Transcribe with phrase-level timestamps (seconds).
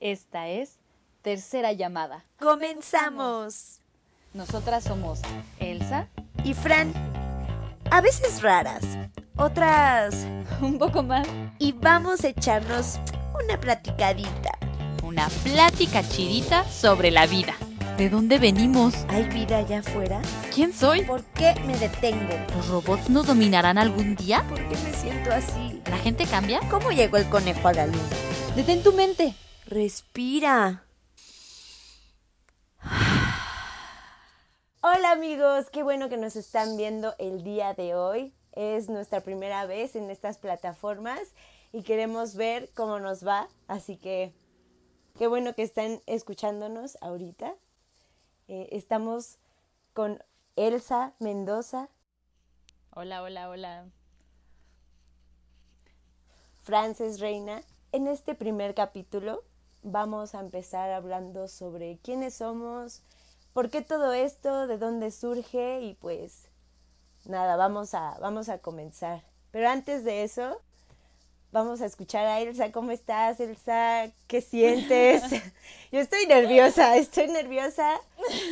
[0.00, 0.78] Esta es
[1.20, 2.24] Tercera Llamada.
[2.38, 3.80] ¡Comenzamos!
[4.32, 5.20] Nosotras somos
[5.58, 6.08] Elsa
[6.42, 6.94] y Fran.
[7.90, 8.82] A veces raras,
[9.36, 10.26] otras
[10.62, 11.28] un poco más.
[11.58, 12.98] Y vamos a echarnos
[13.44, 14.52] una platicadita.
[15.02, 17.54] Una plática chidita sobre la vida.
[17.98, 18.94] ¿De dónde venimos?
[19.08, 20.22] ¿Hay vida allá afuera?
[20.54, 21.02] ¿Quién soy?
[21.02, 22.32] ¿Por qué me detengo?
[22.56, 24.46] ¿Los robots nos dominarán algún día?
[24.48, 25.82] ¿Por qué me siento así?
[25.90, 26.60] ¿La gente cambia?
[26.70, 28.08] ¿Cómo llegó el conejo a la luna?
[28.56, 29.34] Detén tu mente.
[29.70, 30.84] Respira.
[34.82, 38.34] Hola amigos, qué bueno que nos están viendo el día de hoy.
[38.50, 41.20] Es nuestra primera vez en estas plataformas
[41.70, 44.34] y queremos ver cómo nos va, así que
[45.16, 47.54] qué bueno que están escuchándonos ahorita.
[48.48, 49.38] Eh, estamos
[49.92, 50.20] con
[50.56, 51.88] Elsa Mendoza.
[52.92, 53.86] Hola, hola, hola.
[56.60, 57.62] Frances Reina.
[57.92, 59.44] En este primer capítulo
[59.82, 63.02] vamos a empezar hablando sobre quiénes somos,
[63.52, 66.48] por qué todo esto, de dónde surge y pues
[67.24, 69.22] nada, vamos a, vamos a comenzar.
[69.50, 70.60] Pero antes de eso,
[71.52, 72.72] vamos a escuchar a Elsa.
[72.72, 74.10] ¿Cómo estás, Elsa?
[74.26, 75.22] ¿Qué sientes?
[75.92, 78.00] Yo estoy nerviosa, estoy nerviosa,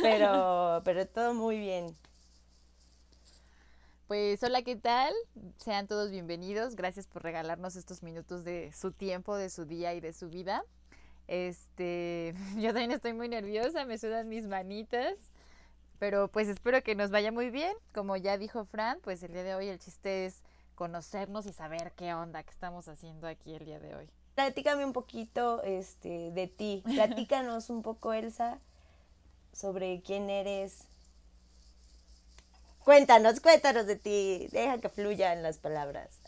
[0.01, 1.95] pero, pero todo muy bien.
[4.07, 5.13] Pues hola, ¿qué tal?
[5.57, 6.75] Sean todos bienvenidos.
[6.75, 10.63] Gracias por regalarnos estos minutos de su tiempo, de su día y de su vida.
[11.29, 15.13] Este, yo también estoy muy nerviosa, me sudan mis manitas,
[15.99, 17.73] pero pues espero que nos vaya muy bien.
[17.93, 20.41] Como ya dijo Fran, pues el día de hoy el chiste es
[20.73, 24.09] conocernos y saber qué onda que estamos haciendo aquí el día de hoy.
[24.33, 26.81] Platícame un poquito este, de ti.
[26.85, 28.59] Platícanos un poco, Elsa,
[29.51, 30.87] sobre quién eres,
[32.89, 34.47] Cuéntanos, cuéntanos de ti.
[34.51, 36.21] Deja que fluyan las palabras.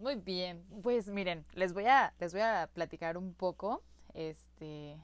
[0.00, 0.64] Muy bien.
[0.82, 3.82] Pues miren, les voy a, les voy a platicar un poco.
[4.14, 4.96] Este.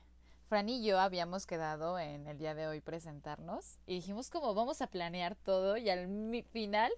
[0.49, 4.83] Fran y yo habíamos quedado en el día de hoy presentarnos y dijimos como vamos
[4.83, 6.93] a planear todo y al final,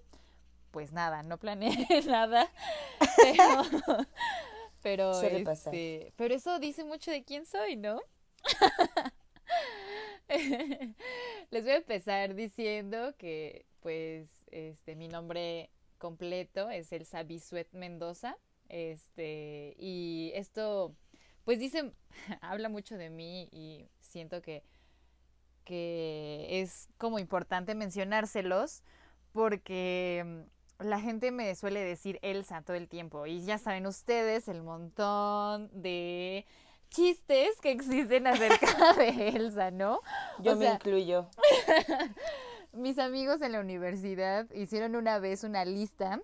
[0.71, 2.51] pues nada, no planeé nada.
[3.15, 3.61] Pero,
[4.83, 8.01] pero, este, pero eso dice mucho de quién soy, ¿no?
[11.49, 18.37] Les voy a empezar diciendo que, pues, este, mi nombre completo es Elsa Bisuet Mendoza.
[18.69, 20.95] Este, y esto,
[21.43, 21.91] pues dice,
[22.41, 24.63] habla mucho de mí y siento que,
[25.63, 28.83] que es como importante mencionárselos
[29.31, 30.23] porque
[30.79, 34.61] mm, la gente me suele decir Elsa todo el tiempo y ya saben ustedes el
[34.61, 36.45] montón de
[36.89, 40.01] chistes que existen acerca de Elsa, ¿no?
[40.39, 41.27] Yo me incluyo.
[42.77, 46.21] mis amigos en la universidad hicieron una vez una lista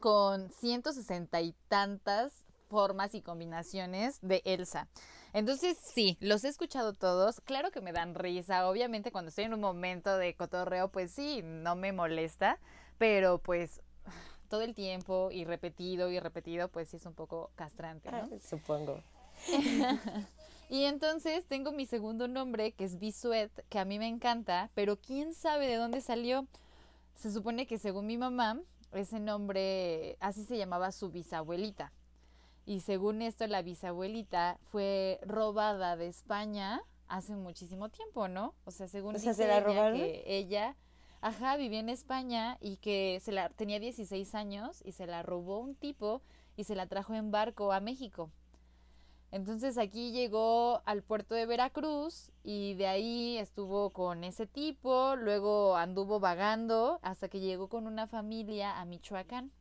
[0.00, 4.88] con 160 y tantas formas y combinaciones de Elsa.
[5.32, 7.40] Entonces, sí, los he escuchado todos.
[7.40, 8.68] Claro que me dan risa.
[8.68, 12.58] Obviamente, cuando estoy en un momento de cotorreo, pues sí, no me molesta.
[12.98, 13.82] Pero pues
[14.48, 18.28] todo el tiempo y repetido y repetido, pues sí es un poco castrante, ¿no?
[18.40, 19.02] Supongo.
[20.68, 24.96] y entonces tengo mi segundo nombre, que es Bisuet, que a mí me encanta, pero
[24.96, 26.46] quién sabe de dónde salió.
[27.14, 28.60] Se supone que según mi mamá,
[28.92, 31.92] ese nombre, así se llamaba su bisabuelita.
[32.64, 38.54] Y según esto, la bisabuelita fue robada de España hace muchísimo tiempo, ¿no?
[38.64, 39.96] O sea, según o se la robaron?
[39.98, 40.76] que ella,
[41.20, 45.58] ajá, vivía en España y que se la tenía 16 años y se la robó
[45.58, 46.22] un tipo
[46.56, 48.30] y se la trajo en barco a México.
[49.36, 55.76] Entonces aquí llegó al puerto de Veracruz y de ahí estuvo con ese tipo, luego
[55.76, 59.52] anduvo vagando hasta que llegó con una familia a Michoacán.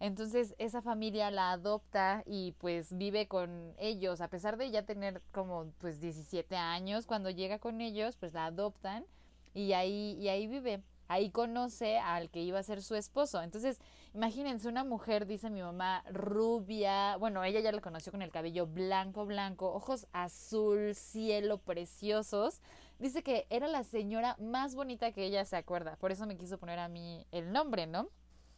[0.00, 5.20] Entonces esa familia la adopta y pues vive con ellos, a pesar de ya tener
[5.32, 9.04] como pues 17 años, cuando llega con ellos pues la adoptan
[9.52, 10.82] y ahí, y ahí vive
[11.12, 13.42] ahí conoce al que iba a ser su esposo.
[13.42, 13.80] Entonces,
[14.14, 18.66] imagínense una mujer, dice mi mamá, rubia, bueno, ella ya la conoció con el cabello
[18.66, 22.60] blanco, blanco, ojos azul, cielo, preciosos.
[22.98, 26.58] Dice que era la señora más bonita que ella se acuerda, por eso me quiso
[26.58, 28.08] poner a mí el nombre, ¿no?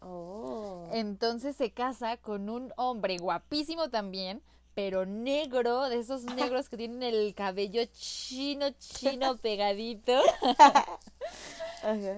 [0.00, 0.88] Oh.
[0.92, 4.42] Entonces se casa con un hombre guapísimo también,
[4.74, 10.20] pero negro, de esos negros que tienen el cabello chino, chino pegadito.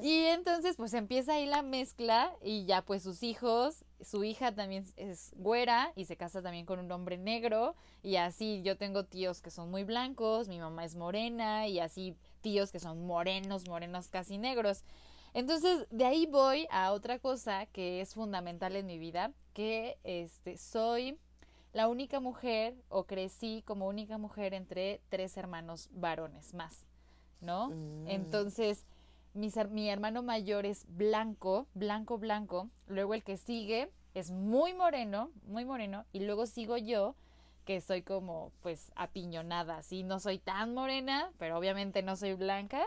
[0.03, 4.85] Y entonces pues empieza ahí la mezcla y ya pues sus hijos, su hija también
[4.97, 9.41] es güera y se casa también con un hombre negro y así yo tengo tíos
[9.41, 14.09] que son muy blancos, mi mamá es morena y así tíos que son morenos, morenos
[14.09, 14.85] casi negros.
[15.35, 20.57] Entonces de ahí voy a otra cosa que es fundamental en mi vida, que este
[20.57, 21.19] soy
[21.77, 26.87] la única mujer, o crecí como única mujer entre tres hermanos varones más,
[27.43, 27.69] ¿no?
[27.69, 28.09] Mm.
[28.09, 28.87] Entonces,
[29.37, 32.69] mi, hermano mayor es blanco, blanco, blanco.
[32.89, 36.05] Luego el que sigue es muy moreno, muy moreno.
[36.13, 37.15] Y luego sigo yo,
[37.65, 39.83] que soy como, pues, apiñonada.
[39.83, 42.87] Sí, no soy tan morena, pero obviamente no soy blanca.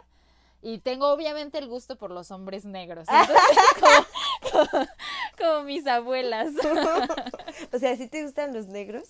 [0.62, 3.08] Y tengo obviamente el gusto por los hombres negros.
[3.12, 4.08] Entonces,
[4.52, 4.88] como, como-
[5.38, 6.52] como mis abuelas.
[7.74, 9.04] O sea, ¿sí te gustan los negros?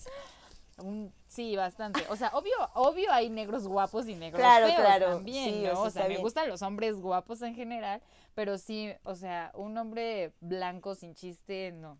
[0.82, 2.04] Mm, Sí, bastante.
[2.08, 5.06] O sea, obvio, obvio hay negros guapos y negros Claro, feos claro.
[5.16, 5.82] también, Sí, ¿no?
[5.82, 6.22] o sea, me bien.
[6.22, 8.02] gustan los hombres guapos en general,
[8.34, 11.98] pero sí, o sea, un hombre blanco sin chiste, no.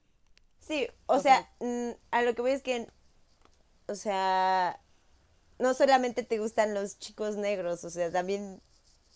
[0.59, 2.87] Sí, o, O sea, mm, a lo que voy es que,
[3.89, 4.81] o sea,
[5.59, 8.61] no solamente te gustan los chicos negros, o sea, también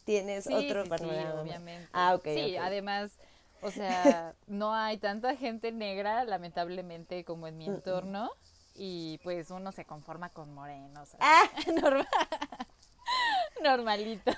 [0.04, 1.40] tienes Sí, otro sí, sí, panorama.
[1.42, 1.88] obviamente.
[1.92, 2.62] Ah, ok, Sí, ok.
[2.64, 3.18] además,
[3.60, 8.30] o sea, no hay tanta gente negra, lamentablemente, como en mi entorno,
[8.74, 11.14] y pues uno se conforma con morenos.
[11.14, 11.44] así, Ah,
[11.80, 12.08] normal-
[13.62, 14.34] normalitos.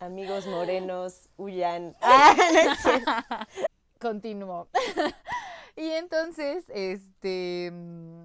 [0.00, 1.96] amigos morenos, huyan.
[2.02, 2.34] Ah,
[2.84, 3.46] no.
[4.00, 4.68] Continúo.
[5.76, 8.24] y entonces, este, mm,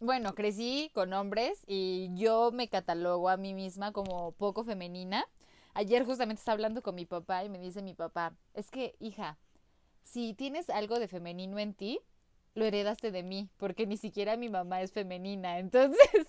[0.00, 5.24] bueno, crecí con hombres y yo me catalogo a mí misma como poco femenina.
[5.74, 9.36] Ayer justamente estaba hablando con mi papá y me dice mi papá, es que, hija,
[10.04, 12.00] si tienes algo de femenino en ti,
[12.54, 15.58] lo heredaste de mí, porque ni siquiera mi mamá es femenina.
[15.58, 16.26] Entonces,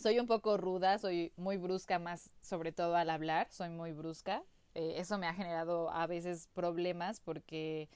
[0.00, 4.42] soy un poco ruda, soy muy brusca más, sobre todo al hablar, soy muy brusca.
[4.74, 7.88] Eh, eso me ha generado a veces problemas porque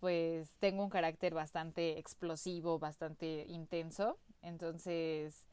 [0.00, 4.18] pues tengo un carácter bastante explosivo, bastante intenso.
[4.42, 5.46] Entonces,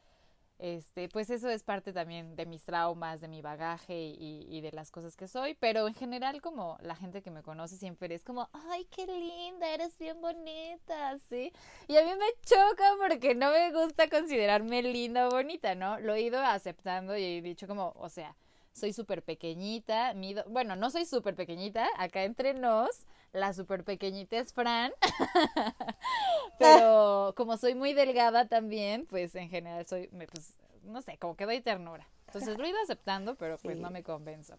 [0.59, 4.71] este, pues eso es parte también de mis traumas, de mi bagaje y, y de
[4.71, 5.54] las cosas que soy.
[5.56, 9.69] Pero en general, como la gente que me conoce siempre es como, ay, qué linda,
[9.74, 11.51] eres bien bonita, ¿sí?
[11.88, 16.00] Y a mí me choca porque no me gusta considerarme linda o bonita, ¿no?
[16.00, 18.36] Lo he ido aceptando y he dicho como, o sea,
[18.77, 24.38] soy súper pequeñita, mido, bueno, no soy súper pequeñita, acá entre nos, la súper pequeñita
[24.38, 24.91] es Fran,
[26.59, 30.53] pero como soy muy delgada también, pues en general soy, pues,
[30.83, 32.07] no sé, como que doy ternura.
[32.27, 33.81] Entonces lo he ido aceptando, pero pues Sí.
[33.81, 34.57] no me convenzo.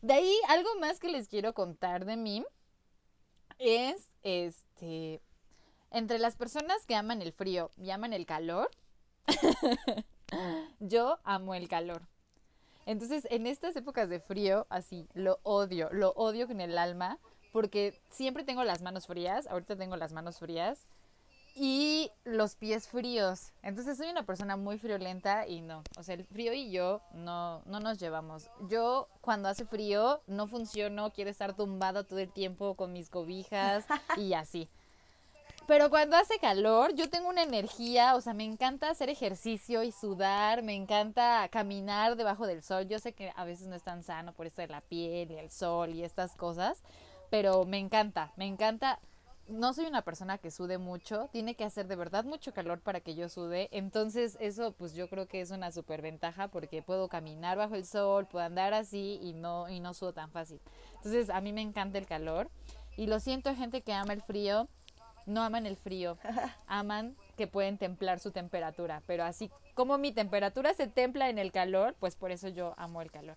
[0.00, 2.44] De ahí, algo más que les quiero contar de mí
[3.58, 5.20] es, este,
[5.90, 8.70] entre las personas que aman el frío y aman el calor,
[10.80, 12.02] yo amo el calor.
[12.86, 17.18] Entonces, en estas épocas de frío, así, lo odio, lo odio con el alma,
[17.52, 20.86] porque siempre tengo las manos frías, ahorita tengo las manos frías,
[21.60, 23.52] y los pies fríos.
[23.62, 27.62] Entonces, soy una persona muy friolenta y no, o sea, el frío y yo no,
[27.66, 28.48] no nos llevamos.
[28.68, 33.86] Yo, cuando hace frío, no funciono, quiero estar tumbada todo el tiempo con mis cobijas
[34.16, 34.68] y así.
[35.66, 39.92] Pero cuando hace calor, yo tengo una energía, o sea, me encanta hacer ejercicio y
[39.92, 42.88] sudar, me encanta caminar debajo del sol.
[42.88, 45.36] Yo sé que a veces no es tan sano por esto de la piel y
[45.36, 46.82] el sol y estas cosas,
[47.30, 48.98] pero me encanta, me encanta.
[49.48, 53.00] No soy una persona que sude mucho, tiene que hacer de verdad mucho calor para
[53.00, 57.08] que yo sude, entonces eso pues yo creo que es una super ventaja porque puedo
[57.08, 60.60] caminar bajo el sol, puedo andar así y no, y no sudo tan fácil.
[60.96, 62.50] Entonces a mí me encanta el calor
[62.98, 64.68] y lo siento gente que ama el frío,
[65.24, 66.18] no aman el frío,
[66.66, 71.52] aman que pueden templar su temperatura, pero así como mi temperatura se templa en el
[71.52, 73.36] calor, pues por eso yo amo el calor.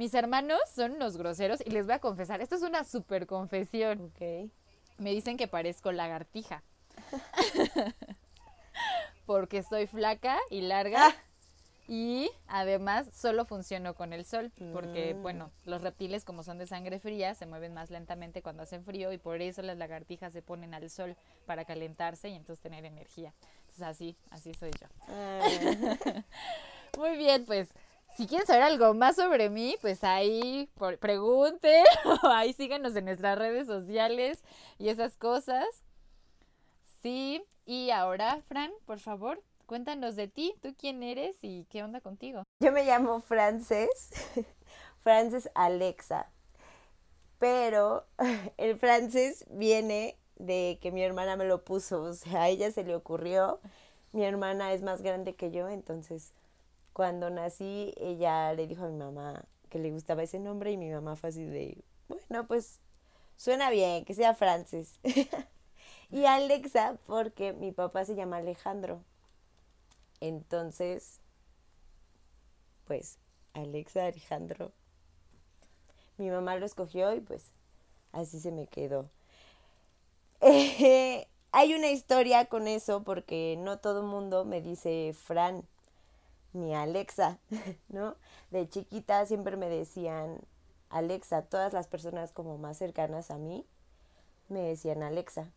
[0.00, 4.10] Mis hermanos son unos groseros y les voy a confesar, esto es una super confesión.
[4.16, 4.50] Ok.
[4.96, 6.62] Me dicen que parezco lagartija.
[9.26, 11.08] Porque soy flaca y larga.
[11.08, 11.14] Ah.
[11.86, 14.50] Y además solo funciono con el sol.
[14.72, 15.20] Porque, Mm.
[15.22, 19.12] bueno, los reptiles, como son de sangre fría, se mueven más lentamente cuando hacen frío.
[19.12, 21.14] Y por eso las lagartijas se ponen al sol
[21.44, 23.34] para calentarse y entonces tener energía.
[23.66, 24.86] Entonces, así, así soy yo.
[26.98, 27.68] Muy bien, pues.
[28.20, 31.86] Si quieren saber algo más sobre mí, pues ahí por- pregunten
[32.22, 34.44] o ahí síganos en nuestras redes sociales
[34.78, 35.64] y esas cosas.
[37.02, 42.02] Sí, y ahora, Fran, por favor, cuéntanos de ti, tú quién eres y qué onda
[42.02, 42.42] contigo.
[42.62, 44.10] Yo me llamo Frances,
[45.00, 46.30] Frances Alexa,
[47.38, 48.04] pero
[48.58, 52.84] el Frances viene de que mi hermana me lo puso, o sea, a ella se
[52.84, 53.60] le ocurrió,
[54.12, 56.34] mi hermana es más grande que yo, entonces
[56.92, 60.90] cuando nací ella le dijo a mi mamá que le gustaba ese nombre y mi
[60.90, 62.80] mamá fue así de, bueno, pues
[63.36, 64.98] suena bien, que sea Frances.
[66.10, 69.02] y Alexa porque mi papá se llama Alejandro.
[70.20, 71.20] Entonces,
[72.86, 73.18] pues
[73.54, 74.72] Alexa Alejandro.
[76.18, 77.52] Mi mamá lo escogió y pues
[78.12, 79.08] así se me quedó.
[81.52, 85.64] Hay una historia con eso porque no todo el mundo me dice Fran
[86.52, 87.38] ni Alexa,
[87.88, 88.16] ¿no?
[88.50, 90.40] De chiquita siempre me decían
[90.88, 93.64] Alexa, todas las personas como más cercanas a mí
[94.48, 95.50] me decían Alexa.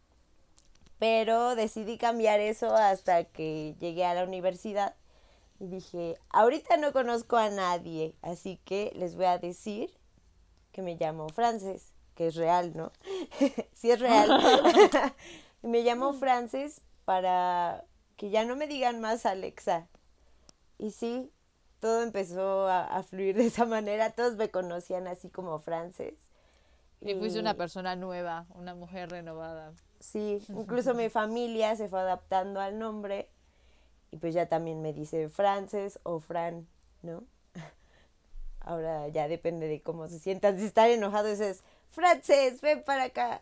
[1.00, 4.96] Pero decidí cambiar eso hasta que llegué a la universidad
[5.60, 9.92] y dije, ahorita no conozco a nadie, así que les voy a decir
[10.72, 12.92] que me llamo Frances, que es real, ¿no?
[13.74, 14.30] sí es real.
[15.62, 17.86] me llamo Frances para
[18.18, 19.88] que ya no me digan más Alexa.
[20.78, 21.32] Y sí,
[21.80, 26.14] todo empezó a, fluir de esa manera, todos me conocían así como Frances.
[27.02, 29.74] Y, fuiste una persona nueva, una mujer renovada.
[30.00, 33.28] Sí, incluso mi familia se fue adaptando al nombre
[34.12, 36.68] y pues ya también me dice Frances o Fran,
[37.02, 37.24] ¿no?
[38.62, 40.60] Ahora ya depende de cómo se sientan.
[40.60, 43.42] Si están enojados es Frances, ven para acá.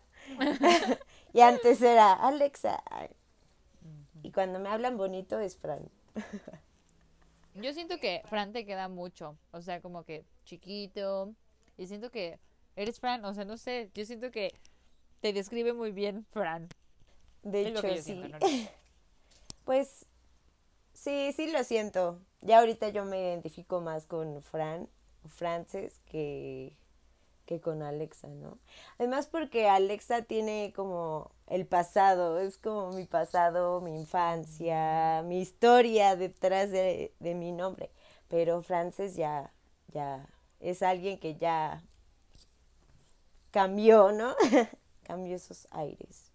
[1.32, 2.82] y antes era Alexa.
[4.24, 5.88] Y cuando me hablan bonito es Fran.
[7.54, 11.34] Yo siento que Fran te queda mucho, o sea, como que chiquito.
[11.76, 12.38] Y siento que
[12.76, 14.54] eres Fran, o sea, no sé, yo siento que
[15.20, 16.68] te describe muy bien Fran.
[17.42, 18.22] De hecho, sí.
[19.64, 20.06] pues
[20.92, 22.20] sí, sí lo siento.
[22.40, 24.88] Ya ahorita yo me identifico más con Fran,
[25.28, 26.74] Frances, que
[27.46, 28.58] que con Alexa, ¿no?
[28.98, 36.16] Además porque Alexa tiene como el pasado, es como mi pasado, mi infancia, mi historia
[36.16, 37.90] detrás de, mi nombre.
[38.28, 39.52] Pero Frances ya,
[39.92, 40.26] ya
[40.60, 41.84] es alguien que ya
[43.50, 44.34] cambió, ¿no?
[45.02, 46.30] cambió esos aires.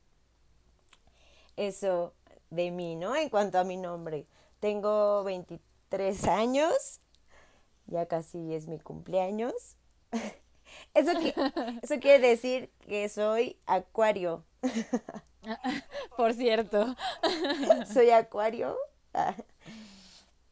[1.55, 2.13] Eso
[2.51, 3.15] de mí, ¿no?
[3.15, 4.27] En cuanto a mi nombre.
[4.59, 7.01] Tengo 23 años,
[7.88, 9.77] ya casi es mi cumpleaños.
[10.93, 11.12] Eso,
[11.81, 14.43] eso quiere decir que soy acuario.
[16.17, 16.95] Por cierto.
[17.93, 18.77] Soy acuario.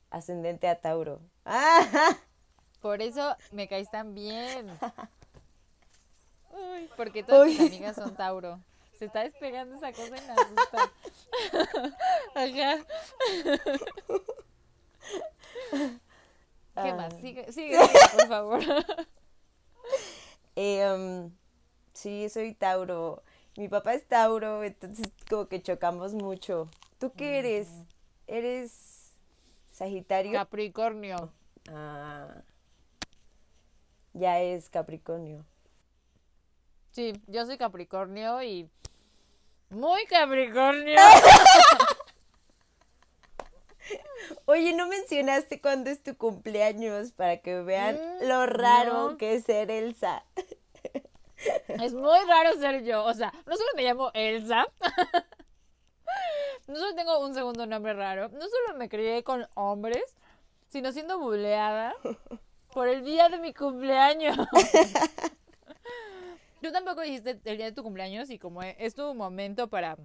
[0.10, 1.20] Ascendente a Tauro.
[2.82, 4.68] Por eso me caes tan bien.
[6.96, 8.60] porque todas mis amigas son Tauro.
[8.98, 10.92] Se está despegando esa cosa y me asusta.
[12.36, 12.86] Ajá.
[16.84, 17.14] ¿Qué más?
[17.16, 18.64] Sigue, sigue, sigue, por favor.
[20.58, 21.30] Eh,
[21.94, 23.22] sí, soy Tauro.
[23.58, 26.70] Mi papá es Tauro, entonces como que chocamos mucho.
[26.98, 27.68] ¿Tú qué eres?
[28.26, 29.12] ¿Eres
[29.72, 30.32] Sagitario?
[30.32, 31.34] Capricornio.
[31.70, 32.42] Ah.
[34.14, 35.46] Ya es Capricornio.
[36.92, 38.70] Sí, yo soy Capricornio y
[39.70, 40.96] muy Capricornio.
[44.56, 49.44] Oye, ¿no mencionaste cuándo es tu cumpleaños para que vean mm, lo raro que es
[49.44, 50.24] ser Elsa?
[51.68, 53.04] Es muy raro ser yo.
[53.04, 54.66] O sea, no solo me llamo Elsa,
[56.68, 60.16] no solo tengo un segundo nombre raro, no solo me crié con hombres,
[60.70, 61.94] sino siendo buleada
[62.72, 64.38] por el día de mi cumpleaños.
[66.62, 69.98] Tú tampoco dijiste el día de tu cumpleaños y como es tu momento para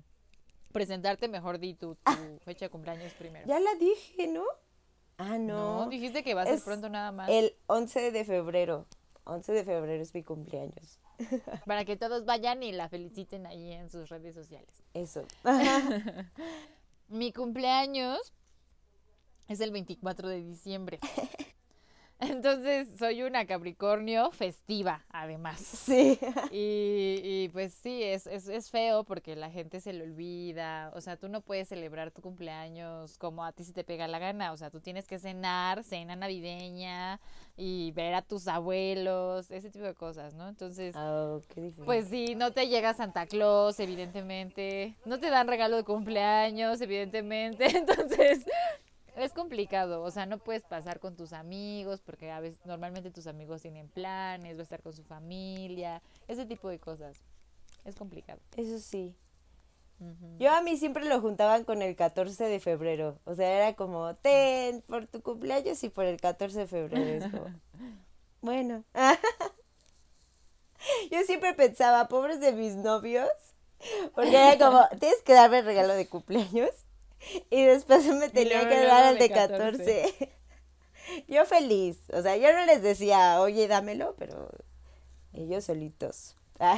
[0.72, 1.96] presentarte, mejor di tu,
[2.44, 3.46] fecha de cumpleaños primero.
[3.46, 4.44] Ya la dije, ¿no?
[5.18, 5.84] Ah, no.
[5.84, 7.28] No, dijiste que va a ser pronto nada más.
[7.28, 8.86] El 11 de febrero.
[9.24, 10.98] 11 de febrero es mi cumpleaños.
[11.66, 14.82] Para que todos vayan y la feliciten ahí en sus redes sociales.
[14.94, 15.24] Eso.
[17.08, 18.32] mi cumpleaños
[19.48, 21.00] es el 24 de diciembre.
[22.20, 25.60] Entonces soy una Capricornio festiva, además.
[25.60, 26.18] Sí.
[26.52, 30.90] Y, pues sí, es, es, es, feo porque la gente se le olvida.
[30.94, 34.18] O sea, tú no puedes celebrar tu cumpleaños como a ti se te pega la
[34.18, 34.52] gana.
[34.52, 37.20] O sea, tú tienes que cenar, cena navideña
[37.56, 40.48] y ver a tus abuelos, ese tipo de cosas, ¿no?
[40.48, 41.42] Entonces, oh,
[41.84, 44.96] pues sí, no te llega Santa Claus, evidentemente.
[45.04, 47.66] No te dan regalo de cumpleaños, evidentemente.
[47.76, 48.44] Entonces,
[49.16, 53.26] es complicado, o sea, no puedes pasar con tus amigos porque a veces normalmente tus
[53.26, 57.16] amigos tienen planes, va a estar con su familia, ese tipo de cosas.
[57.84, 58.40] Es complicado.
[58.56, 59.14] Eso sí.
[60.38, 64.14] Yo a mí siempre lo juntaban con el 14 de febrero, o sea, era como,
[64.16, 67.30] ten por tu cumpleaños y por el 14 de febrero.
[68.40, 68.84] bueno.
[71.10, 73.28] Yo siempre pensaba, pobres de mis novios,
[74.14, 76.70] porque era como, tienes que darme el regalo de cumpleaños
[77.50, 80.32] y después me tenía que dar al de 14.
[81.28, 84.48] Yo feliz, o sea, yo no les decía, oye, dámelo, pero
[85.32, 86.36] ellos solitos.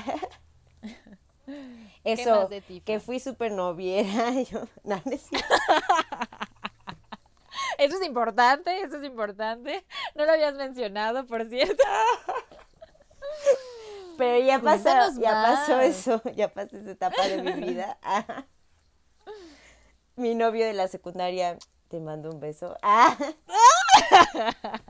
[2.05, 2.49] Eso,
[2.85, 4.33] que fui súper noviera.
[4.43, 4.67] Yo,
[7.79, 9.85] Eso es importante, eso es importante.
[10.15, 11.83] No lo habías mencionado, por cierto.
[14.17, 17.99] Pero ya pasó, ya pasó eso, ya pasó esa etapa de mi vida.
[20.17, 22.77] Mi novio de la secundaria, te mando un beso.
[22.83, 23.17] Ah.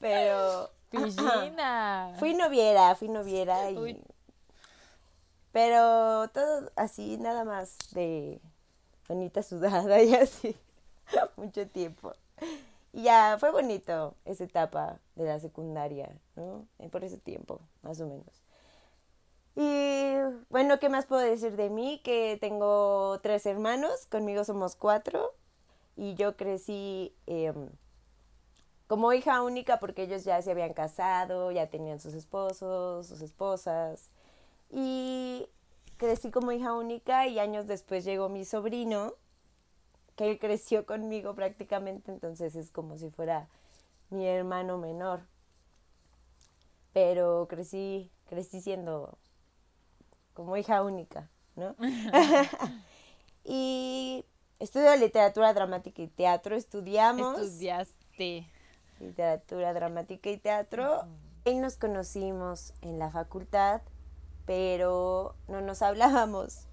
[0.00, 0.70] Pero.
[2.18, 4.02] Fui noviera, fui noviera y.
[5.52, 8.40] Pero todo así, nada más de
[9.08, 10.56] bonita sudada y así.
[11.36, 12.12] Mucho tiempo.
[12.92, 16.66] Y ya fue bonito esa etapa de la secundaria, ¿no?
[16.90, 18.42] Por ese tiempo, más o menos.
[19.60, 20.14] Y
[20.50, 22.00] bueno, ¿qué más puedo decir de mí?
[22.04, 25.34] Que tengo tres hermanos, conmigo somos cuatro.
[25.96, 27.68] Y yo crecí em,
[28.86, 34.10] como hija única porque ellos ya se habían casado, ya tenían sus esposos, sus esposas.
[34.70, 35.48] Y
[35.96, 39.14] crecí como hija única y años después llegó mi sobrino,
[40.14, 43.48] que él creció conmigo prácticamente, entonces es como si fuera
[44.10, 45.22] mi hermano menor.
[46.92, 49.18] Pero crecí, crecí siendo
[50.38, 51.74] como hija única, ¿no?
[53.44, 54.24] y
[54.60, 57.40] estudio literatura dramática y teatro, estudiamos.
[57.40, 58.46] Estudiaste
[59.00, 61.06] literatura dramática y teatro.
[61.44, 63.80] Y nos conocimos en la facultad,
[64.46, 66.68] pero no nos hablábamos.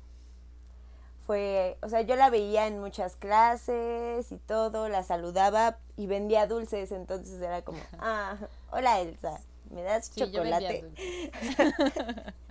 [1.26, 6.46] Fue, o sea, yo la veía en muchas clases y todo, la saludaba y vendía
[6.46, 8.38] dulces, entonces era como, ah,
[8.70, 9.42] hola Elsa,
[9.72, 10.86] ¿me das chocolate?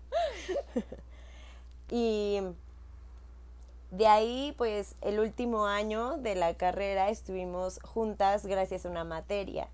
[1.90, 2.40] y
[3.94, 9.68] de ahí, pues el último año de la carrera estuvimos juntas gracias a una materia.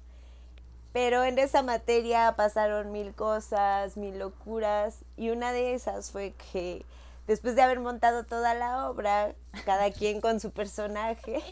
[0.92, 6.84] Pero en esa materia pasaron mil cosas, mil locuras, y una de esas fue que
[7.26, 11.42] después de haber montado toda la obra, cada quien con su personaje,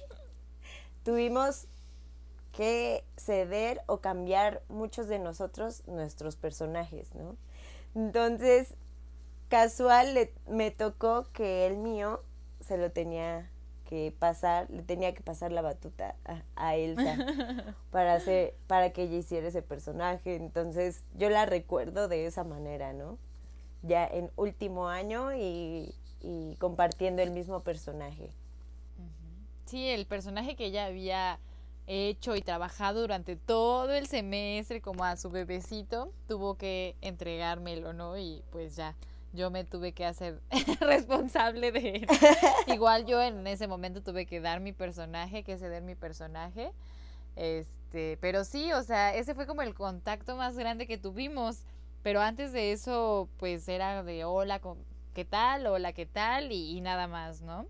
[1.04, 1.68] tuvimos
[2.52, 7.36] que ceder o cambiar muchos de nosotros nuestros personajes, ¿no?
[7.94, 8.74] Entonces,
[9.48, 12.22] casual me tocó que el mío
[12.60, 13.50] se lo tenía
[13.88, 16.14] que pasar, le tenía que pasar la batuta
[16.56, 17.16] a, Elsa
[17.90, 20.36] para hacer, para que ella hiciera ese personaje.
[20.36, 23.18] Entonces yo la recuerdo de esa manera, ¿no?
[23.82, 28.30] Ya en último año y, y compartiendo el mismo personaje.
[29.64, 31.38] Sí, el personaje que ella había
[31.86, 38.18] hecho y trabajado durante todo el semestre como a su bebecito, tuvo que entregármelo, ¿no?
[38.18, 38.94] Y pues ya
[39.32, 40.40] yo me tuve que hacer
[40.80, 42.06] responsable de él.
[42.66, 46.72] Igual yo en ese momento tuve que dar mi personaje, que ceder mi personaje.
[47.36, 51.60] Este, pero sí, o sea, ese fue como el contacto más grande que tuvimos.
[52.02, 54.60] Pero antes de eso, pues era de hola,
[55.14, 55.66] ¿qué tal?
[55.66, 56.52] Hola, ¿qué tal?
[56.52, 57.66] Y, y nada más, ¿no?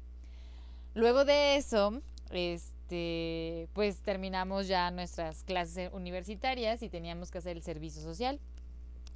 [0.94, 7.62] Luego de eso, este, pues terminamos ya nuestras clases universitarias y teníamos que hacer el
[7.62, 8.38] servicio social.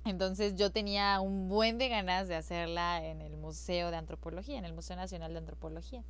[0.05, 4.65] Entonces yo tenía un buen de ganas de hacerla en el Museo de Antropología, en
[4.65, 6.03] el Museo Nacional de Antropología.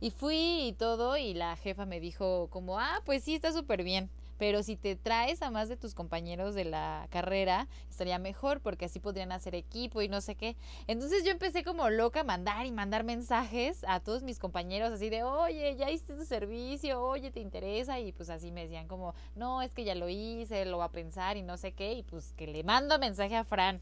[0.00, 3.82] Y fui y todo y la jefa me dijo como, ah, pues sí, está súper
[3.82, 8.60] bien pero si te traes a más de tus compañeros de la carrera, estaría mejor
[8.60, 10.56] porque así podrían hacer equipo y no sé qué.
[10.86, 15.08] Entonces yo empecé como loca a mandar y mandar mensajes a todos mis compañeros así
[15.08, 17.98] de, oye, ya hiciste tu servicio, oye, ¿te interesa?
[17.98, 20.90] Y pues así me decían como, no, es que ya lo hice, lo va a
[20.90, 21.94] pensar y no sé qué.
[21.94, 23.80] Y pues que le mando mensaje a Fran.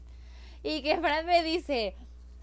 [0.63, 1.95] Y que Fran me dice,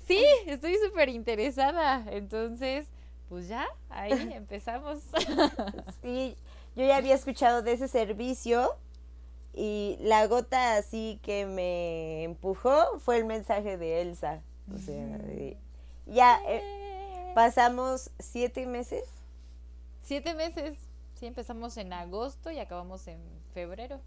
[0.07, 2.05] sí, estoy súper interesada.
[2.11, 2.88] Entonces,
[3.29, 5.01] pues ya, ahí empezamos.
[6.03, 6.37] Sí,
[6.77, 8.77] yo ya había escuchado de ese servicio
[9.55, 14.43] y la gota así que me empujó fue el mensaje de Elsa.
[14.75, 15.19] O sea,
[16.07, 19.05] ya eh, pasamos siete meses.
[20.03, 20.79] Siete meses.
[21.15, 23.21] Sí, empezamos en agosto y acabamos en
[23.53, 24.01] febrero.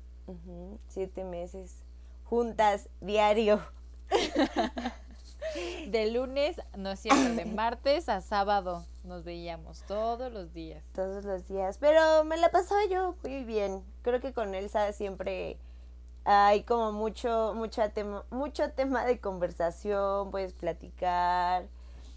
[0.88, 1.84] siete meses.
[2.24, 3.62] Juntas, diario.
[5.88, 10.84] De lunes, no es cierto, de martes a sábado nos veíamos todos los días.
[10.94, 13.84] Todos los días, pero me la pasaba yo muy bien.
[14.02, 15.58] Creo que con Elsa siempre
[16.24, 21.68] hay como mucho, mucho tema, mucho tema de conversación, puedes platicar.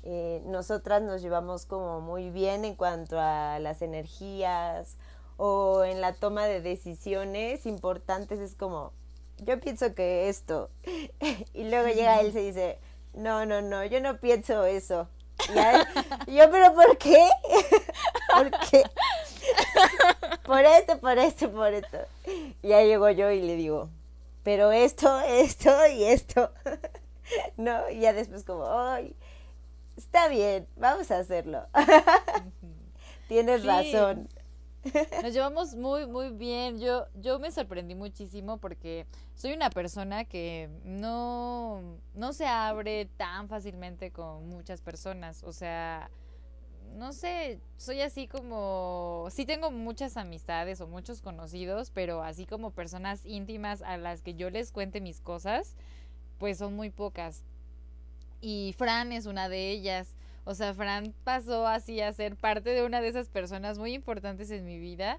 [0.03, 4.97] Eh, nosotras nos llevamos como muy bien en cuanto a las energías
[5.37, 8.41] o en la toma de decisiones importantes.
[8.41, 8.93] Es como,
[9.39, 10.71] yo pienso que esto.
[11.55, 12.79] y luego llega él y se dice,
[13.19, 15.09] no, no, no, yo no pienso eso.
[16.27, 17.29] Yo, pero ¿por qué?
[18.35, 18.83] ¿Por qué?
[20.45, 21.99] Por esto, por esto, por esto.
[22.63, 23.91] Ya llego yo y le digo,
[24.43, 26.51] pero esto, esto y esto.
[27.57, 29.15] No, y ya después como, ay,
[29.97, 31.65] está bien, vamos a hacerlo.
[33.29, 34.29] Tienes razón.
[35.23, 36.79] Nos llevamos muy, muy bien.
[36.79, 43.49] Yo, yo me sorprendí muchísimo porque soy una persona que no, no se abre tan
[43.49, 45.43] fácilmente con muchas personas.
[45.45, 46.11] O sea,
[46.97, 52.71] no sé, soy así como, sí tengo muchas amistades o muchos conocidos, pero así como
[52.71, 55.75] personas íntimas a las que yo les cuente mis cosas,
[56.39, 57.43] pues son muy pocas.
[58.41, 60.15] Y Fran es una de ellas.
[60.49, 64.51] O sea, Fran pasó así a ser parte de una de esas personas muy importantes
[64.51, 65.19] en mi vida.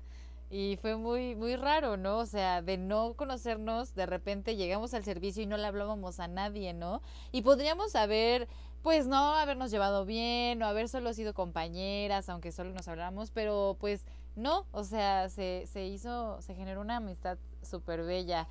[0.50, 2.18] Y fue muy, muy raro, ¿no?
[2.18, 6.28] O sea, de no conocernos, de repente llegamos al servicio y no le hablábamos a
[6.28, 7.04] nadie, ¿no?
[7.32, 8.48] Y podríamos haber
[8.82, 13.78] pues no habernos llevado bien o haber solo sido compañeras, aunque solo nos habláramos, pero
[13.80, 18.48] pues no, o sea, se, se hizo, se generó una amistad súper bella.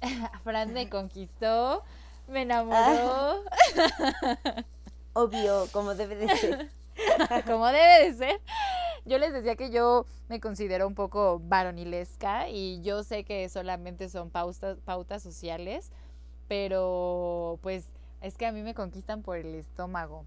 [0.42, 1.84] Fran me conquistó,
[2.26, 3.44] me enamoró.
[5.12, 6.70] Obvio, como debe de ser.
[7.46, 8.40] como debe de ser.
[9.04, 14.08] Yo les decía que yo me considero un poco varonilesca y yo sé que solamente
[14.08, 15.90] son pautas, pautas sociales,
[16.46, 17.86] pero pues
[18.20, 20.24] es que a mí me conquistan por el estómago.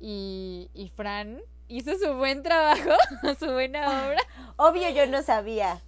[0.00, 2.90] Y, y Fran hizo su buen trabajo,
[3.38, 4.20] su buena obra.
[4.56, 5.80] Obvio yo no sabía.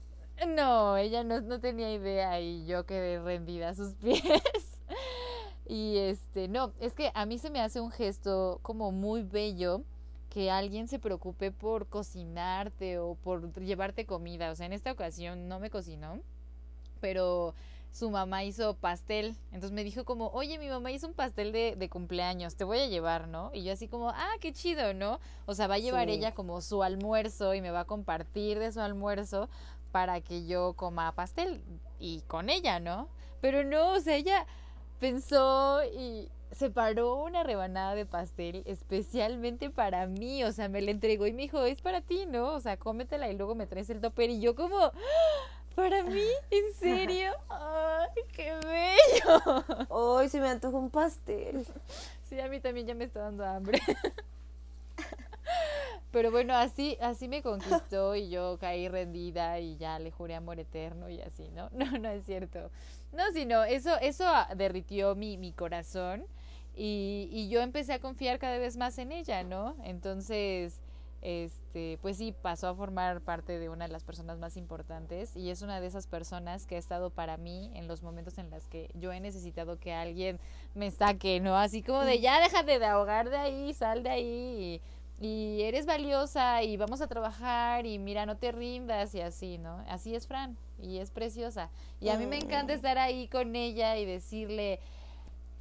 [0.46, 4.22] No, ella no, no tenía idea y yo quedé rendida a sus pies.
[5.68, 9.82] Y este, no, es que a mí se me hace un gesto como muy bello
[10.30, 14.50] que alguien se preocupe por cocinarte o por llevarte comida.
[14.50, 16.20] O sea, en esta ocasión no me cocinó,
[17.00, 17.54] pero
[17.90, 19.34] su mamá hizo pastel.
[19.46, 22.78] Entonces me dijo como, oye, mi mamá hizo un pastel de, de, cumpleaños, te voy
[22.78, 23.50] a llevar, ¿no?
[23.54, 25.18] Y yo así como, ah, qué chido, ¿no?
[25.46, 28.70] O sea, va a llevar ella como su almuerzo y me va a compartir de
[28.70, 29.48] su almuerzo
[29.90, 31.62] para que yo coma pastel
[31.98, 33.08] y con ella, ¿no?
[33.40, 34.46] Pero no, o sea, ella
[34.98, 41.26] pensó y separó una rebanada de pastel especialmente para mí, o sea, me la entregó
[41.26, 42.54] y me dijo, es para ti, ¿no?
[42.54, 44.92] O sea, cómetela y luego me traes el topper y yo como...
[45.74, 46.24] ¿Para mí?
[46.50, 47.32] ¿En serio?
[47.50, 49.86] ¡Ay, qué bello!
[49.90, 51.66] Hoy se me antojó un pastel.
[52.22, 53.78] Sí, a mí también ya me está dando hambre.
[56.12, 60.58] Pero bueno, así, así me conquistó y yo caí rendida y ya le juré amor
[60.58, 61.68] eterno y así, ¿no?
[61.74, 62.70] No, no es cierto.
[63.12, 64.24] No, sino eso, eso
[64.56, 66.26] derritió mi, mi corazón
[66.74, 69.76] y, y yo empecé a confiar cada vez más en ella, ¿no?
[69.84, 70.80] Entonces,
[71.22, 75.50] este, pues sí, pasó a formar parte de una de las personas más importantes y
[75.50, 78.68] es una de esas personas que ha estado para mí en los momentos en los
[78.68, 80.38] que yo he necesitado que alguien
[80.74, 81.56] me saque, ¿no?
[81.56, 84.80] Así como de ya déjate de ahogar de ahí, sal de ahí y,
[85.20, 89.82] y eres valiosa y vamos a trabajar y mira, no te rindas y así, ¿no?
[89.88, 92.76] Así es Fran y es preciosa y a mí me encanta Mm.
[92.76, 94.78] estar ahí con ella y decirle,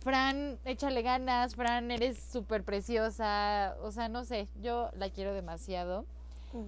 [0.02, 6.06] Fran, échale ganas, Fran, eres súper preciosa, o sea, no sé, yo la quiero demasiado.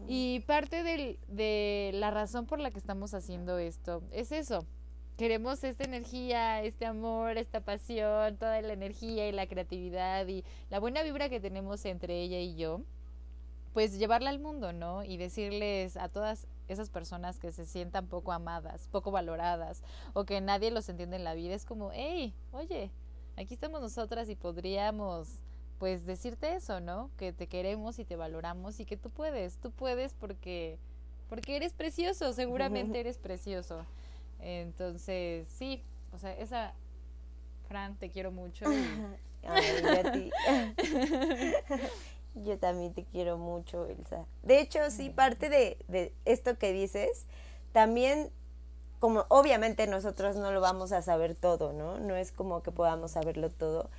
[0.08, 4.66] Y parte del, de la razón por la que estamos haciendo esto es eso.
[5.18, 10.80] Queremos esta energía, este amor, esta pasión, toda la energía y la creatividad y la
[10.80, 12.82] buena vibra que tenemos entre ella y yo,
[13.74, 15.04] pues llevarla al mundo, ¿no?
[15.04, 19.82] Y decirles a todas esas personas que se sientan poco amadas, poco valoradas
[20.14, 22.92] o que nadie los entiende en la vida, es como, hey, oye,
[23.38, 25.42] aquí estamos nosotras y podríamos
[25.80, 27.10] pues decirte eso, ¿no?
[27.18, 30.78] Que te queremos y te valoramos y que tú puedes, tú puedes porque
[31.28, 33.84] porque eres precioso, seguramente eres precioso.
[34.40, 36.74] Entonces, sí, o sea, esa
[37.68, 38.66] Fran, te quiero mucho.
[38.66, 40.32] y- Ay, yo a ti.
[42.46, 44.26] Yo también te quiero mucho, Elsa.
[44.44, 47.26] De hecho, sí, parte de, de esto que dices,
[47.72, 48.30] también,
[49.00, 51.98] como obviamente nosotros no lo vamos a saber todo, ¿no?
[52.00, 53.90] No es como que podamos saberlo todo,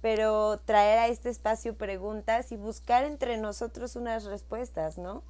[0.00, 5.24] pero traer a este espacio preguntas y buscar entre nosotros unas respuestas, ¿no?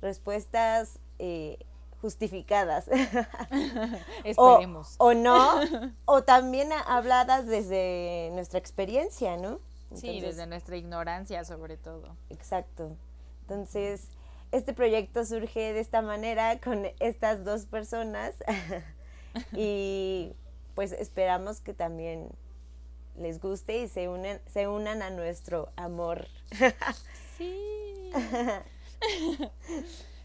[0.00, 1.58] Respuestas eh,
[2.00, 2.88] justificadas.
[4.36, 4.94] o, Esperemos.
[4.98, 5.60] o no,
[6.04, 9.60] o también habladas desde nuestra experiencia, ¿no?
[9.94, 12.14] sí, desde nuestra ignorancia sobre todo.
[12.28, 12.96] Exacto.
[13.42, 14.08] Entonces,
[14.52, 18.34] este proyecto surge de esta manera con estas dos personas
[19.52, 20.32] y
[20.74, 22.28] pues esperamos que también
[23.16, 26.28] les guste y se unen, se unan a nuestro amor.
[27.38, 28.12] Sí.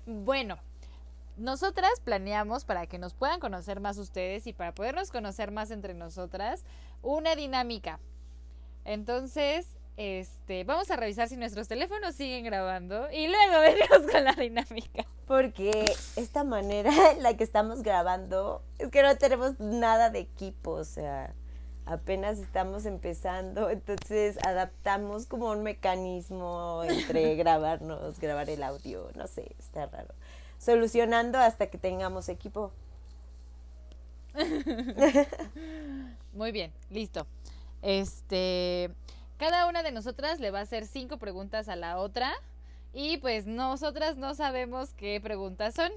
[0.06, 0.58] bueno,
[1.38, 5.94] nosotras planeamos para que nos puedan conocer más ustedes y para podernos conocer más entre
[5.94, 6.64] nosotras
[7.02, 8.00] una dinámica.
[8.86, 9.68] Entonces,
[9.98, 15.06] este, vamos a revisar si nuestros teléfonos siguen grabando y luego venimos con la dinámica.
[15.28, 20.72] Porque esta manera en la que estamos grabando es que no tenemos nada de equipo,
[20.72, 21.34] o sea,
[21.86, 29.56] apenas estamos empezando, entonces adaptamos como un mecanismo entre grabarnos, grabar el audio, no sé,
[29.60, 30.14] está raro.
[30.64, 32.72] Solucionando hasta que tengamos equipo.
[36.34, 37.28] Muy bien, listo.
[37.82, 38.90] Este,
[39.38, 42.32] cada una de nosotras le va a hacer cinco preguntas a la otra
[42.94, 45.92] Y pues nosotras no sabemos qué preguntas son.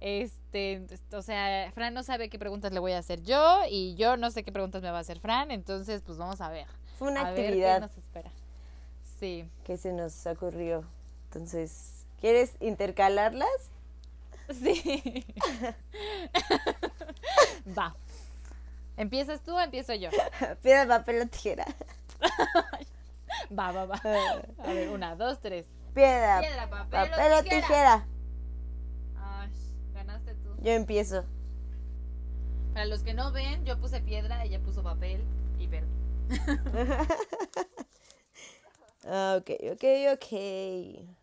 [0.00, 4.18] Este, o sea, Fran no sabe qué preguntas le voy a hacer yo y yo
[4.18, 6.66] no sé qué preguntas me va a hacer Fran, entonces pues vamos a ver.
[6.98, 8.30] Fue una a ver qué actividad nos espera.
[9.18, 9.48] Sí.
[9.64, 10.84] que se nos ocurrió.
[11.26, 13.70] Entonces, ¿quieres intercalarlas?
[14.48, 15.26] Sí.
[17.78, 17.94] Va.
[18.96, 20.08] ¿Empiezas tú o empiezo yo?
[20.62, 21.66] Piedra, papel o tijera.
[23.58, 23.96] Va, va, va.
[23.96, 25.66] A ver, una, dos, tres.
[25.94, 28.06] Piedra, Piedra, papel, papel o tijera.
[29.16, 29.50] Ay,
[29.94, 30.54] ganaste tú.
[30.62, 31.24] Yo empiezo.
[32.72, 35.24] Para los que no ven, yo puse piedra, ella puso papel
[35.58, 35.68] y.
[39.06, 41.21] Ah, Ok, ok, ok.